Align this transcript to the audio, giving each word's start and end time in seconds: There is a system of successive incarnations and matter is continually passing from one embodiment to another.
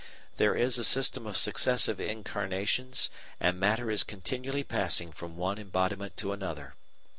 There 0.37 0.55
is 0.55 0.79
a 0.79 0.83
system 0.83 1.27
of 1.27 1.37
successive 1.37 1.99
incarnations 2.01 3.11
and 3.39 3.59
matter 3.59 3.91
is 3.91 4.03
continually 4.03 4.63
passing 4.63 5.11
from 5.11 5.37
one 5.37 5.59
embodiment 5.59 6.17
to 6.17 6.33
another. 6.33 6.73